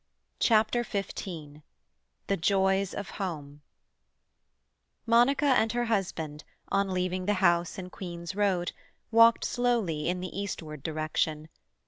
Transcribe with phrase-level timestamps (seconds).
[0.39, 1.21] CHAPTER XV
[2.25, 3.61] THE JOYS OF HOME
[5.05, 8.71] Monica and her husband, on leaving the house in Queen's Road,
[9.11, 11.49] walked slowly in the eastward direction.